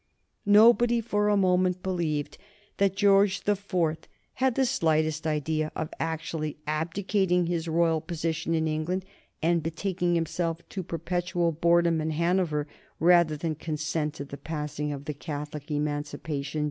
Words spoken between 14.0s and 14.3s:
to